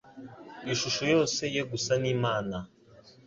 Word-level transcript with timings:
ishusho 0.73 1.03
yose 1.13 1.41
yo 1.57 1.63
gusa 1.71 1.93
n'Imana. 2.01 2.57